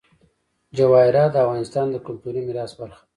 جواهرات 0.77 1.29
د 1.31 1.35
افغانستان 1.45 1.85
د 1.91 1.95
کلتوري 2.05 2.41
میراث 2.47 2.71
برخه 2.79 3.01
ده. 3.03 3.07